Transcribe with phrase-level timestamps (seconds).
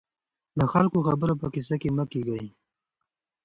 [0.57, 2.45] د خلکو د خبرو په کيسه کې مه کېږئ.